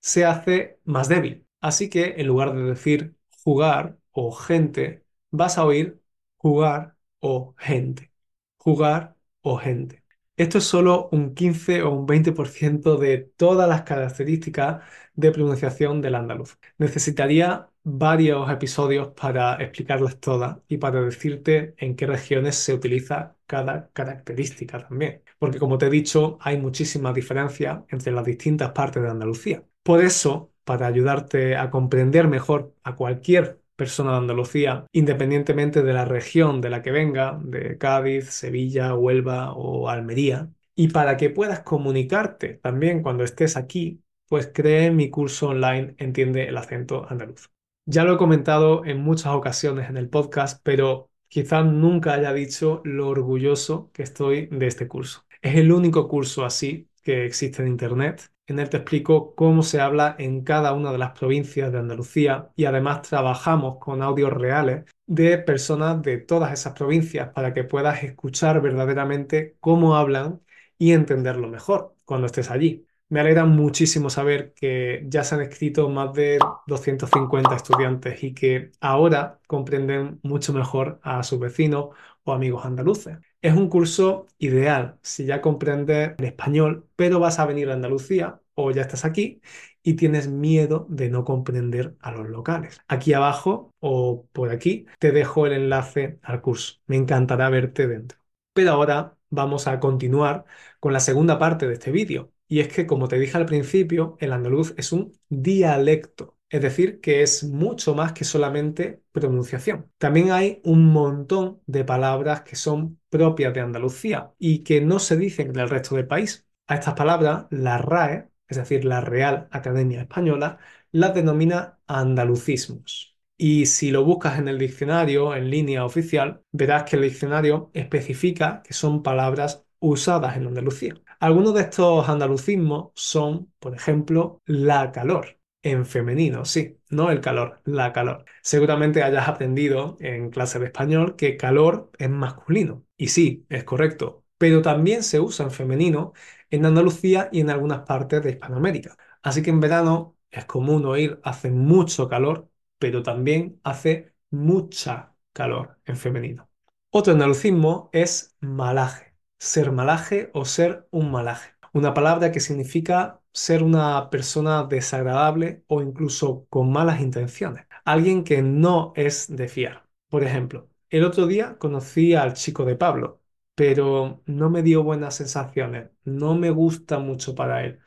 se 0.00 0.24
hace 0.24 0.80
más 0.84 1.08
débil. 1.08 1.46
Así 1.60 1.88
que 1.90 2.14
en 2.18 2.26
lugar 2.26 2.54
de 2.54 2.62
decir 2.62 3.16
jugar 3.44 3.98
o 4.12 4.32
gente, 4.32 5.04
vas 5.30 5.58
a 5.58 5.64
oír 5.64 5.99
jugar 6.40 6.96
o 7.20 7.54
gente. 7.58 8.12
Jugar 8.58 9.16
o 9.42 9.56
gente. 9.58 10.04
Esto 10.36 10.58
es 10.58 10.64
solo 10.64 11.08
un 11.12 11.34
15 11.34 11.82
o 11.82 11.90
un 11.90 12.06
20% 12.06 12.96
de 12.96 13.18
todas 13.18 13.68
las 13.68 13.82
características 13.82 14.82
de 15.14 15.32
pronunciación 15.32 16.00
del 16.00 16.14
andaluz. 16.14 16.58
Necesitaría 16.78 17.68
varios 17.82 18.50
episodios 18.50 19.08
para 19.08 19.54
explicarlas 19.62 20.18
todas 20.18 20.58
y 20.68 20.78
para 20.78 21.02
decirte 21.02 21.74
en 21.78 21.94
qué 21.96 22.06
regiones 22.06 22.56
se 22.56 22.72
utiliza 22.74 23.36
cada 23.46 23.90
característica 23.92 24.78
también. 24.78 25.22
Porque 25.38 25.58
como 25.58 25.76
te 25.78 25.86
he 25.86 25.90
dicho, 25.90 26.38
hay 26.40 26.58
muchísimas 26.58 27.14
diferencias 27.14 27.82
entre 27.88 28.12
las 28.12 28.24
distintas 28.24 28.72
partes 28.72 29.02
de 29.02 29.10
Andalucía. 29.10 29.64
Por 29.82 30.02
eso, 30.02 30.52
para 30.64 30.86
ayudarte 30.86 31.56
a 31.56 31.70
comprender 31.70 32.28
mejor 32.28 32.74
a 32.82 32.96
cualquier 32.96 33.59
persona 33.80 34.10
de 34.12 34.18
Andalucía, 34.18 34.84
independientemente 34.92 35.82
de 35.82 35.94
la 35.94 36.04
región 36.04 36.60
de 36.60 36.68
la 36.68 36.82
que 36.82 36.90
venga, 36.90 37.40
de 37.42 37.78
Cádiz, 37.78 38.28
Sevilla, 38.28 38.94
Huelva 38.94 39.54
o 39.54 39.88
Almería. 39.88 40.50
Y 40.74 40.88
para 40.88 41.16
que 41.16 41.30
puedas 41.30 41.60
comunicarte 41.60 42.60
también 42.62 43.02
cuando 43.02 43.24
estés 43.24 43.56
aquí, 43.56 44.02
pues 44.28 44.50
cree 44.52 44.90
mi 44.90 45.08
curso 45.08 45.48
online 45.48 45.94
Entiende 45.96 46.46
el 46.46 46.58
acento 46.58 47.06
andaluz. 47.08 47.48
Ya 47.86 48.04
lo 48.04 48.12
he 48.14 48.18
comentado 48.18 48.84
en 48.84 49.00
muchas 49.00 49.32
ocasiones 49.32 49.88
en 49.88 49.96
el 49.96 50.10
podcast, 50.10 50.60
pero 50.62 51.08
quizás 51.28 51.64
nunca 51.64 52.12
haya 52.12 52.34
dicho 52.34 52.82
lo 52.84 53.08
orgulloso 53.08 53.90
que 53.94 54.02
estoy 54.02 54.46
de 54.48 54.66
este 54.66 54.88
curso. 54.88 55.24
Es 55.40 55.56
el 55.56 55.72
único 55.72 56.06
curso 56.06 56.44
así 56.44 56.89
que 57.02 57.24
existe 57.24 57.62
en 57.62 57.68
Internet 57.68 58.30
en 58.50 58.58
él 58.58 58.68
te 58.68 58.78
explico 58.78 59.34
cómo 59.36 59.62
se 59.62 59.80
habla 59.80 60.16
en 60.18 60.42
cada 60.42 60.72
una 60.72 60.90
de 60.90 60.98
las 60.98 61.16
provincias 61.16 61.70
de 61.70 61.78
Andalucía 61.78 62.50
y 62.56 62.64
además 62.64 63.02
trabajamos 63.02 63.78
con 63.78 64.02
audios 64.02 64.32
reales 64.32 64.86
de 65.06 65.38
personas 65.38 66.02
de 66.02 66.18
todas 66.18 66.52
esas 66.52 66.72
provincias 66.74 67.28
para 67.32 67.54
que 67.54 67.62
puedas 67.64 68.02
escuchar 68.02 68.60
verdaderamente 68.60 69.56
cómo 69.60 69.94
hablan 69.96 70.40
y 70.78 70.92
entenderlo 70.92 71.46
mejor 71.48 71.94
cuando 72.04 72.26
estés 72.26 72.50
allí. 72.50 72.86
Me 73.08 73.20
alegra 73.20 73.44
muchísimo 73.44 74.10
saber 74.10 74.52
que 74.54 75.04
ya 75.08 75.22
se 75.22 75.36
han 75.36 75.42
escrito 75.42 75.88
más 75.88 76.12
de 76.12 76.38
250 76.66 77.54
estudiantes 77.54 78.22
y 78.24 78.34
que 78.34 78.72
ahora 78.80 79.40
comprenden 79.46 80.18
mucho 80.24 80.52
mejor 80.52 80.98
a 81.04 81.22
sus 81.22 81.38
vecinos 81.38 81.90
o 82.24 82.32
amigos 82.32 82.64
andaluces. 82.64 83.18
Es 83.42 83.54
un 83.56 83.68
curso 83.70 84.26
ideal 84.38 84.98
si 85.02 85.24
ya 85.24 85.40
comprendes 85.40 86.12
el 86.18 86.24
español, 86.26 86.86
pero 86.96 87.20
vas 87.20 87.38
a 87.38 87.46
venir 87.46 87.70
a 87.70 87.74
Andalucía 87.74 88.40
o 88.54 88.70
ya 88.70 88.82
estás 88.82 89.04
aquí 89.06 89.40
y 89.82 89.94
tienes 89.94 90.28
miedo 90.28 90.86
de 90.90 91.08
no 91.08 91.24
comprender 91.24 91.96
a 92.00 92.12
los 92.12 92.28
locales. 92.28 92.80
Aquí 92.86 93.14
abajo 93.14 93.72
o 93.80 94.26
por 94.32 94.50
aquí 94.50 94.86
te 94.98 95.10
dejo 95.12 95.46
el 95.46 95.54
enlace 95.54 96.18
al 96.22 96.42
curso. 96.42 96.80
Me 96.86 96.96
encantará 96.96 97.48
verte 97.48 97.86
dentro. 97.86 98.18
Pero 98.52 98.72
ahora 98.72 99.16
vamos 99.30 99.66
a 99.66 99.80
continuar 99.80 100.44
con 100.78 100.92
la 100.92 101.00
segunda 101.00 101.38
parte 101.38 101.66
de 101.66 101.74
este 101.74 101.90
vídeo. 101.92 102.32
Y 102.46 102.60
es 102.60 102.68
que, 102.68 102.86
como 102.86 103.08
te 103.08 103.18
dije 103.18 103.36
al 103.38 103.46
principio, 103.46 104.16
el 104.20 104.32
andaluz 104.32 104.74
es 104.76 104.92
un 104.92 105.12
dialecto. 105.30 106.36
Es 106.50 106.62
decir, 106.62 107.00
que 107.00 107.22
es 107.22 107.44
mucho 107.44 107.94
más 107.94 108.12
que 108.12 108.24
solamente 108.24 109.02
pronunciación. 109.12 109.90
También 109.98 110.32
hay 110.32 110.60
un 110.64 110.86
montón 110.86 111.62
de 111.66 111.84
palabras 111.84 112.42
que 112.42 112.56
son 112.56 113.00
propias 113.08 113.54
de 113.54 113.60
Andalucía 113.60 114.32
y 114.38 114.64
que 114.64 114.80
no 114.80 114.98
se 114.98 115.16
dicen 115.16 115.50
en 115.50 115.60
el 115.60 115.70
resto 115.70 115.96
del 115.96 116.08
país. 116.08 116.46
A 116.66 116.74
estas 116.74 116.94
palabras, 116.94 117.46
la 117.50 117.78
RAE, 117.78 118.28
es 118.48 118.56
decir, 118.58 118.84
la 118.84 119.00
Real 119.00 119.48
Academia 119.52 120.02
Española, 120.02 120.58
las 120.92 121.14
denomina 121.14 121.78
andalucismos. 121.86 123.16
Y 123.36 123.66
si 123.66 123.90
lo 123.90 124.04
buscas 124.04 124.38
en 124.38 124.48
el 124.48 124.58
diccionario 124.58 125.34
en 125.34 125.50
línea 125.50 125.84
oficial, 125.84 126.42
verás 126.52 126.84
que 126.84 126.96
el 126.96 127.02
diccionario 127.02 127.70
especifica 127.74 128.62
que 128.62 128.74
son 128.74 129.02
palabras 129.02 129.64
usadas 129.78 130.36
en 130.36 130.46
Andalucía. 130.46 130.94
Algunos 131.20 131.54
de 131.54 131.62
estos 131.62 132.08
andalucismos 132.08 132.90
son, 132.94 133.52
por 133.58 133.74
ejemplo, 133.74 134.42
la 134.46 134.92
calor, 134.92 135.39
en 135.62 135.84
femenino, 135.86 136.44
sí, 136.44 136.78
no 136.88 137.10
el 137.10 137.20
calor, 137.20 137.60
la 137.64 137.92
calor. 137.92 138.24
Seguramente 138.42 139.02
hayas 139.02 139.28
aprendido 139.28 139.96
en 140.00 140.30
clase 140.30 140.58
de 140.58 140.66
español 140.66 141.16
que 141.16 141.36
calor 141.36 141.90
es 141.98 142.08
masculino. 142.10 142.84
Y 142.96 143.08
sí, 143.08 143.46
es 143.50 143.64
correcto, 143.64 144.24
pero 144.38 144.62
también 144.62 145.02
se 145.02 145.20
usa 145.20 145.44
en 145.44 145.50
femenino 145.52 146.12
en 146.50 146.66
Andalucía 146.66 147.28
y 147.32 147.40
en 147.40 147.50
algunas 147.50 147.80
partes 147.80 148.22
de 148.22 148.30
Hispanoamérica. 148.30 148.96
Así 149.22 149.42
que 149.42 149.50
en 149.50 149.60
verano 149.60 150.16
es 150.30 150.44
común 150.46 150.84
oír 150.86 151.20
hace 151.24 151.50
mucho 151.50 152.08
calor, 152.08 152.48
pero 152.78 153.02
también 153.02 153.60
hace 153.64 154.14
mucha 154.30 155.14
calor 155.32 155.78
en 155.84 155.96
femenino. 155.96 156.50
Otro 156.90 157.12
andalucismo 157.12 157.90
es 157.92 158.36
malaje, 158.40 159.14
ser 159.38 159.72
malaje 159.72 160.30
o 160.34 160.44
ser 160.44 160.88
un 160.90 161.10
malaje. 161.10 161.52
Una 161.72 161.94
palabra 161.94 162.32
que 162.32 162.40
significa 162.40 163.20
ser 163.32 163.62
una 163.62 164.10
persona 164.10 164.64
desagradable 164.64 165.64
o 165.68 165.82
incluso 165.82 166.46
con 166.50 166.70
malas 166.72 167.00
intenciones. 167.00 167.66
Alguien 167.84 168.24
que 168.24 168.42
no 168.42 168.92
es 168.96 169.34
de 169.34 169.48
fiar. 169.48 169.86
Por 170.08 170.24
ejemplo, 170.24 170.68
el 170.90 171.04
otro 171.04 171.26
día 171.26 171.56
conocí 171.58 172.14
al 172.14 172.34
chico 172.34 172.64
de 172.64 172.76
Pablo, 172.76 173.22
pero 173.54 174.22
no 174.26 174.50
me 174.50 174.62
dio 174.62 174.82
buenas 174.82 175.14
sensaciones. 175.16 175.90
No 176.04 176.34
me 176.34 176.50
gusta 176.50 176.98
mucho 176.98 177.34
para 177.34 177.64
él. 177.64 177.80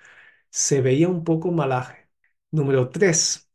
Se 0.50 0.82
veía 0.82 1.08
un 1.10 1.24
poco 1.24 1.52
malaje. 1.52 2.10
Número 2.52 2.90
3. 2.90 3.50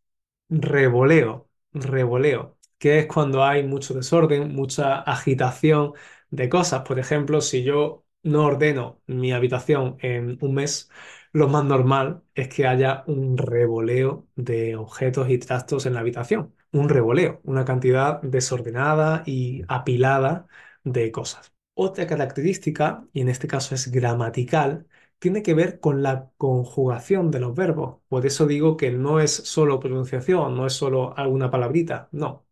Revoleo. 0.48 1.50
Revoleo. 1.72 2.58
Que 2.78 3.00
es 3.00 3.06
cuando 3.06 3.44
hay 3.44 3.64
mucho 3.66 3.94
desorden, 3.94 4.54
mucha 4.54 5.00
agitación 5.00 5.92
de 6.30 6.48
cosas. 6.48 6.82
Por 6.82 6.98
ejemplo, 6.98 7.40
si 7.40 7.64
yo 7.64 8.04
no 8.22 8.44
ordeno 8.46 9.00
mi 9.06 9.32
habitación 9.32 9.96
en 10.00 10.38
un 10.40 10.54
mes, 10.54 10.90
lo 11.32 11.48
más 11.48 11.64
normal 11.64 12.22
es 12.34 12.48
que 12.48 12.66
haya 12.66 13.04
un 13.06 13.36
revoleo 13.38 14.26
de 14.34 14.76
objetos 14.76 15.28
y 15.30 15.38
trastos 15.38 15.86
en 15.86 15.94
la 15.94 16.00
habitación. 16.00 16.54
Un 16.72 16.88
revoleo, 16.88 17.40
una 17.44 17.64
cantidad 17.64 18.20
desordenada 18.22 19.22
y 19.26 19.62
apilada 19.68 20.46
de 20.84 21.10
cosas. 21.12 21.52
Otra 21.74 22.06
característica, 22.06 23.06
y 23.12 23.20
en 23.20 23.28
este 23.28 23.46
caso 23.46 23.74
es 23.74 23.90
gramatical, 23.90 24.86
tiene 25.18 25.42
que 25.42 25.54
ver 25.54 25.80
con 25.80 26.02
la 26.02 26.30
conjugación 26.36 27.30
de 27.30 27.40
los 27.40 27.54
verbos. 27.54 28.00
Por 28.08 28.26
eso 28.26 28.46
digo 28.46 28.76
que 28.76 28.90
no 28.90 29.20
es 29.20 29.32
solo 29.32 29.80
pronunciación, 29.80 30.56
no 30.56 30.66
es 30.66 30.72
solo 30.72 31.16
alguna 31.16 31.50
palabrita, 31.50 32.08
no. 32.12 32.46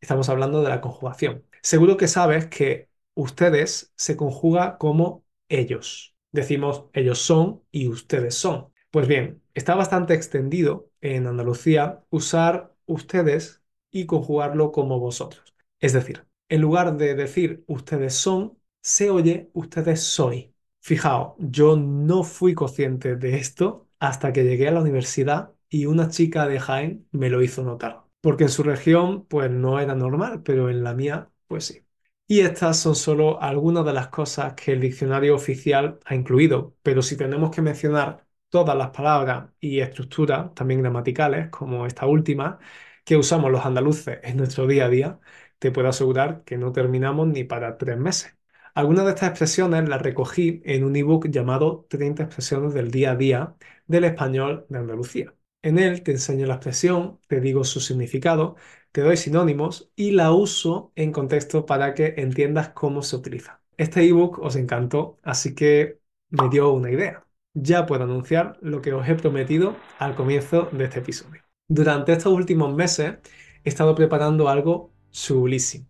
Estamos 0.00 0.28
hablando 0.28 0.62
de 0.62 0.68
la 0.70 0.80
conjugación. 0.80 1.44
Seguro 1.62 1.96
que 1.96 2.08
sabes 2.08 2.46
que 2.46 2.88
ustedes 3.14 3.92
se 3.96 4.16
conjuga 4.16 4.78
como 4.78 5.24
ellos. 5.48 6.14
Decimos 6.32 6.86
ellos 6.92 7.18
son 7.20 7.62
y 7.70 7.88
ustedes 7.88 8.34
son. 8.34 8.72
Pues 8.90 9.08
bien, 9.08 9.42
está 9.54 9.74
bastante 9.74 10.14
extendido 10.14 10.90
en 11.00 11.26
Andalucía 11.26 12.04
usar 12.10 12.74
ustedes 12.86 13.62
y 13.90 14.06
conjugarlo 14.06 14.72
como 14.72 14.98
vosotros. 15.00 15.54
Es 15.80 15.92
decir, 15.92 16.26
en 16.48 16.60
lugar 16.60 16.96
de 16.96 17.14
decir 17.14 17.64
ustedes 17.66 18.14
son, 18.14 18.58
se 18.80 19.10
oye 19.10 19.50
ustedes 19.54 20.02
soy. 20.02 20.54
Fijaos, 20.80 21.34
yo 21.38 21.76
no 21.76 22.24
fui 22.24 22.54
consciente 22.54 23.16
de 23.16 23.36
esto 23.36 23.88
hasta 23.98 24.32
que 24.32 24.44
llegué 24.44 24.68
a 24.68 24.72
la 24.72 24.80
universidad 24.82 25.52
y 25.68 25.86
una 25.86 26.08
chica 26.08 26.46
de 26.46 26.60
Jaén 26.60 27.08
me 27.10 27.30
lo 27.30 27.42
hizo 27.42 27.62
notar. 27.62 28.04
Porque 28.20 28.44
en 28.44 28.50
su 28.50 28.62
región 28.62 29.24
pues 29.26 29.50
no 29.50 29.80
era 29.80 29.94
normal, 29.94 30.42
pero 30.42 30.68
en 30.70 30.84
la 30.84 30.94
mía 30.94 31.30
pues 31.46 31.64
sí. 31.66 31.84
Y 32.26 32.40
estas 32.40 32.78
son 32.80 32.94
solo 32.96 33.40
algunas 33.42 33.84
de 33.84 33.92
las 33.92 34.08
cosas 34.08 34.54
que 34.54 34.72
el 34.72 34.80
diccionario 34.80 35.34
oficial 35.34 35.98
ha 36.06 36.14
incluido, 36.14 36.74
pero 36.82 37.02
si 37.02 37.16
tenemos 37.18 37.50
que 37.54 37.60
mencionar 37.62 38.26
todas 38.48 38.76
las 38.76 38.90
palabras 38.90 39.50
y 39.60 39.80
estructuras, 39.80 40.54
también 40.54 40.80
gramaticales, 40.80 41.50
como 41.50 41.84
esta 41.86 42.06
última, 42.06 42.58
que 43.04 43.16
usamos 43.18 43.50
los 43.52 43.64
andaluces 43.66 44.20
en 44.22 44.38
nuestro 44.38 44.66
día 44.66 44.86
a 44.86 44.88
día, 44.88 45.20
te 45.58 45.70
puedo 45.70 45.88
asegurar 45.88 46.44
que 46.44 46.56
no 46.56 46.72
terminamos 46.72 47.28
ni 47.28 47.44
para 47.44 47.76
tres 47.76 47.98
meses. 47.98 48.34
Algunas 48.74 49.04
de 49.04 49.10
estas 49.12 49.28
expresiones 49.30 49.86
las 49.88 50.00
recogí 50.02 50.62
en 50.64 50.84
un 50.84 50.96
ebook 50.96 51.28
llamado 51.28 51.86
30 51.90 52.22
expresiones 52.24 52.72
del 52.74 52.90
día 52.90 53.12
a 53.12 53.16
día 53.16 53.54
del 53.86 54.04
español 54.04 54.64
de 54.70 54.78
Andalucía. 54.78 55.34
En 55.62 55.78
él 55.78 56.02
te 56.02 56.12
enseño 56.12 56.46
la 56.46 56.54
expresión, 56.54 57.20
te 57.28 57.40
digo 57.40 57.64
su 57.64 57.80
significado, 57.80 58.56
te 58.94 59.00
doy 59.00 59.16
sinónimos 59.16 59.90
y 59.96 60.12
la 60.12 60.30
uso 60.30 60.92
en 60.94 61.10
contexto 61.10 61.66
para 61.66 61.94
que 61.94 62.14
entiendas 62.18 62.68
cómo 62.68 63.02
se 63.02 63.16
utiliza. 63.16 63.60
Este 63.76 64.04
ebook 64.04 64.38
os 64.38 64.54
encantó, 64.54 65.18
así 65.24 65.56
que 65.56 65.98
me 66.30 66.48
dio 66.48 66.70
una 66.72 66.92
idea. 66.92 67.26
Ya 67.54 67.86
puedo 67.86 68.04
anunciar 68.04 68.56
lo 68.62 68.82
que 68.82 68.92
os 68.92 69.08
he 69.08 69.16
prometido 69.16 69.74
al 69.98 70.14
comienzo 70.14 70.68
de 70.70 70.84
este 70.84 71.00
episodio. 71.00 71.42
Durante 71.66 72.12
estos 72.12 72.32
últimos 72.32 72.72
meses 72.72 73.16
he 73.64 73.68
estado 73.68 73.96
preparando 73.96 74.48
algo 74.48 74.92
chulísimo. 75.10 75.88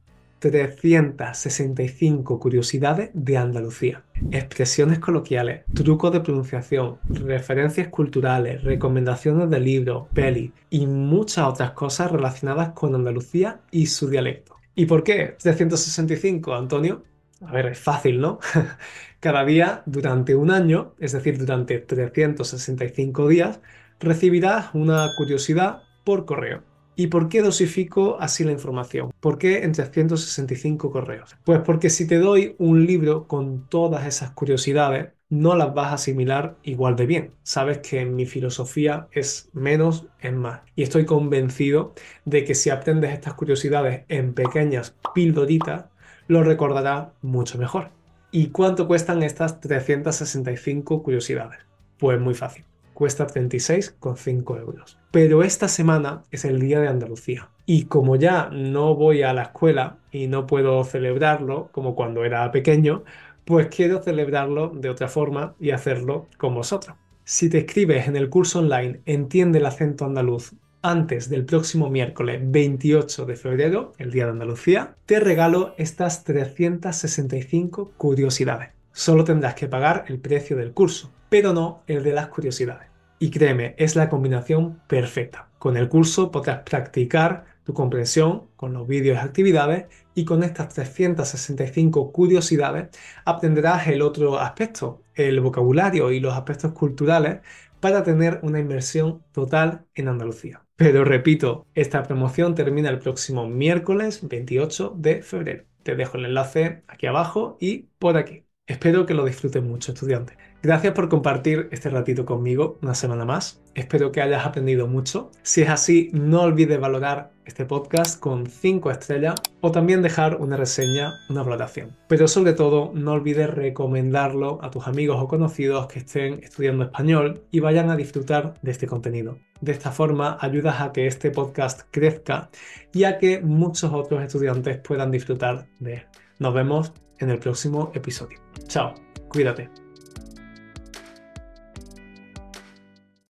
365 0.50 2.38
curiosidades 2.38 3.08
de 3.14 3.38
Andalucía, 3.38 4.02
expresiones 4.30 4.98
coloquiales, 4.98 5.62
trucos 5.72 6.12
de 6.12 6.20
pronunciación, 6.20 6.98
referencias 7.08 7.88
culturales, 7.88 8.62
recomendaciones 8.62 9.48
de 9.48 9.58
libros, 9.60 10.06
pelis 10.12 10.50
y 10.68 10.86
muchas 10.86 11.46
otras 11.48 11.70
cosas 11.70 12.12
relacionadas 12.12 12.74
con 12.74 12.94
Andalucía 12.94 13.60
y 13.70 13.86
su 13.86 14.10
dialecto. 14.10 14.56
¿Y 14.74 14.84
por 14.84 15.02
qué 15.02 15.34
365, 15.40 16.54
Antonio? 16.54 17.04
A 17.40 17.50
ver, 17.50 17.68
es 17.68 17.78
fácil, 17.78 18.20
¿no? 18.20 18.38
Cada 19.20 19.46
día 19.46 19.82
durante 19.86 20.34
un 20.34 20.50
año, 20.50 20.92
es 20.98 21.12
decir, 21.12 21.38
durante 21.38 21.78
365 21.78 23.28
días, 23.28 23.60
recibirás 23.98 24.74
una 24.74 25.08
curiosidad 25.16 25.84
por 26.04 26.26
correo. 26.26 26.73
¿Y 26.96 27.08
por 27.08 27.28
qué 27.28 27.42
dosifico 27.42 28.16
así 28.20 28.44
la 28.44 28.52
información? 28.52 29.12
¿Por 29.20 29.38
qué 29.38 29.64
en 29.64 29.72
365 29.72 30.92
correos? 30.92 31.36
Pues 31.44 31.60
porque 31.60 31.90
si 31.90 32.06
te 32.06 32.18
doy 32.18 32.54
un 32.58 32.86
libro 32.86 33.26
con 33.26 33.68
todas 33.68 34.06
esas 34.06 34.30
curiosidades, 34.30 35.08
no 35.28 35.56
las 35.56 35.74
vas 35.74 35.88
a 35.88 35.94
asimilar 35.94 36.56
igual 36.62 36.94
de 36.94 37.06
bien. 37.06 37.30
Sabes 37.42 37.78
que 37.78 38.04
mi 38.04 38.26
filosofía 38.26 39.08
es 39.10 39.50
menos 39.52 40.06
en 40.20 40.36
más. 40.36 40.60
Y 40.76 40.84
estoy 40.84 41.04
convencido 41.04 41.94
de 42.24 42.44
que 42.44 42.54
si 42.54 42.70
aprendes 42.70 43.12
estas 43.12 43.34
curiosidades 43.34 44.04
en 44.08 44.32
pequeñas 44.32 44.94
pildoritas, 45.14 45.86
lo 46.28 46.44
recordarás 46.44 47.08
mucho 47.22 47.58
mejor. 47.58 47.90
¿Y 48.30 48.48
cuánto 48.48 48.86
cuestan 48.86 49.22
estas 49.22 49.60
365 49.60 51.02
curiosidades? 51.02 51.58
Pues 51.98 52.20
muy 52.20 52.34
fácil 52.34 52.64
cuesta 52.94 53.26
36,5 53.26 54.58
euros. 54.58 54.98
Pero 55.10 55.42
esta 55.42 55.68
semana 55.68 56.22
es 56.30 56.44
el 56.44 56.60
Día 56.60 56.80
de 56.80 56.88
Andalucía. 56.88 57.50
Y 57.66 57.84
como 57.84 58.16
ya 58.16 58.48
no 58.50 58.94
voy 58.94 59.22
a 59.22 59.32
la 59.32 59.42
escuela 59.42 59.98
y 60.10 60.26
no 60.28 60.46
puedo 60.46 60.82
celebrarlo 60.84 61.68
como 61.72 61.94
cuando 61.94 62.24
era 62.24 62.50
pequeño, 62.50 63.04
pues 63.44 63.66
quiero 63.66 64.02
celebrarlo 64.02 64.68
de 64.68 64.88
otra 64.88 65.08
forma 65.08 65.54
y 65.60 65.70
hacerlo 65.70 66.28
con 66.38 66.54
vosotros. 66.54 66.96
Si 67.24 67.48
te 67.48 67.58
escribes 67.58 68.06
en 68.06 68.16
el 68.16 68.28
curso 68.28 68.58
online 68.58 69.00
Entiende 69.06 69.58
el 69.58 69.66
acento 69.66 70.04
andaluz 70.04 70.54
antes 70.84 71.30
del 71.30 71.46
próximo 71.46 71.88
miércoles 71.88 72.42
28 72.44 73.24
de 73.24 73.36
febrero, 73.36 73.92
el 73.96 74.10
Día 74.10 74.26
de 74.26 74.32
Andalucía, 74.32 74.96
te 75.06 75.18
regalo 75.18 75.74
estas 75.78 76.24
365 76.24 77.92
curiosidades. 77.96 78.68
Solo 78.92 79.24
tendrás 79.24 79.54
que 79.54 79.66
pagar 79.66 80.04
el 80.08 80.18
precio 80.18 80.58
del 80.58 80.72
curso, 80.72 81.10
pero 81.34 81.52
no 81.52 81.82
el 81.88 82.04
de 82.04 82.12
las 82.12 82.28
curiosidades. 82.28 82.86
Y 83.18 83.28
créeme, 83.28 83.74
es 83.76 83.96
la 83.96 84.08
combinación 84.08 84.80
perfecta. 84.86 85.48
Con 85.58 85.76
el 85.76 85.88
curso 85.88 86.30
podrás 86.30 86.60
practicar 86.60 87.44
tu 87.64 87.74
comprensión 87.74 88.44
con 88.54 88.72
los 88.72 88.86
vídeos 88.86 89.16
y 89.16 89.18
actividades 89.18 89.86
y 90.14 90.24
con 90.24 90.44
estas 90.44 90.68
365 90.68 92.12
curiosidades 92.12 92.96
aprenderás 93.24 93.88
el 93.88 94.02
otro 94.02 94.38
aspecto, 94.38 95.02
el 95.16 95.40
vocabulario 95.40 96.12
y 96.12 96.20
los 96.20 96.34
aspectos 96.34 96.70
culturales 96.70 97.40
para 97.80 98.04
tener 98.04 98.38
una 98.42 98.60
inmersión 98.60 99.24
total 99.32 99.86
en 99.96 100.06
Andalucía. 100.06 100.62
Pero 100.76 101.04
repito, 101.04 101.66
esta 101.74 102.04
promoción 102.04 102.54
termina 102.54 102.90
el 102.90 103.00
próximo 103.00 103.48
miércoles 103.48 104.20
28 104.22 104.94
de 104.96 105.20
febrero. 105.22 105.64
Te 105.82 105.96
dejo 105.96 106.16
el 106.16 106.26
enlace 106.26 106.84
aquí 106.86 107.08
abajo 107.08 107.56
y 107.58 107.88
por 107.98 108.18
aquí. 108.18 108.44
Espero 108.68 109.04
que 109.04 109.14
lo 109.14 109.24
disfruten 109.24 109.66
mucho, 109.66 109.92
estudiantes. 109.92 110.43
Gracias 110.64 110.94
por 110.94 111.10
compartir 111.10 111.68
este 111.72 111.90
ratito 111.90 112.24
conmigo 112.24 112.78
una 112.80 112.94
semana 112.94 113.26
más. 113.26 113.62
Espero 113.74 114.10
que 114.10 114.22
hayas 114.22 114.46
aprendido 114.46 114.86
mucho. 114.86 115.30
Si 115.42 115.60
es 115.60 115.68
así, 115.68 116.08
no 116.14 116.40
olvides 116.40 116.80
valorar 116.80 117.32
este 117.44 117.66
podcast 117.66 118.18
con 118.18 118.46
5 118.46 118.90
estrellas 118.90 119.34
o 119.60 119.70
también 119.70 120.00
dejar 120.00 120.36
una 120.40 120.56
reseña, 120.56 121.12
una 121.28 121.42
valoración. 121.42 121.94
Pero 122.08 122.28
sobre 122.28 122.54
todo, 122.54 122.92
no 122.94 123.12
olvides 123.12 123.50
recomendarlo 123.50 124.58
a 124.62 124.70
tus 124.70 124.88
amigos 124.88 125.18
o 125.20 125.28
conocidos 125.28 125.86
que 125.86 125.98
estén 125.98 126.40
estudiando 126.42 126.84
español 126.84 127.42
y 127.50 127.60
vayan 127.60 127.90
a 127.90 127.96
disfrutar 127.96 128.54
de 128.62 128.70
este 128.70 128.86
contenido. 128.86 129.36
De 129.60 129.72
esta 129.72 129.90
forma, 129.90 130.38
ayudas 130.40 130.80
a 130.80 130.92
que 130.92 131.06
este 131.06 131.30
podcast 131.30 131.82
crezca 131.90 132.48
y 132.90 133.04
a 133.04 133.18
que 133.18 133.42
muchos 133.42 133.92
otros 133.92 134.22
estudiantes 134.22 134.78
puedan 134.78 135.10
disfrutar 135.10 135.66
de 135.78 135.92
él. 135.96 136.06
Nos 136.38 136.54
vemos 136.54 136.94
en 137.18 137.28
el 137.28 137.38
próximo 137.38 137.92
episodio. 137.94 138.38
Chao, 138.66 138.94
cuídate. 139.28 139.83